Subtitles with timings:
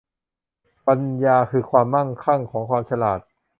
[0.87, 3.19] ปัญญาคือความมั่งคั่งของความฉลาด